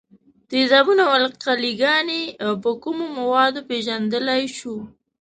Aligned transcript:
تیزابونه 0.49 1.01
او 1.07 1.11
القلي 1.21 1.73
ګانې 1.81 2.21
په 2.63 2.69
کومو 2.83 3.05
موادو 3.17 3.59
پیژندلای 3.69 4.43
شو؟ 4.57 4.75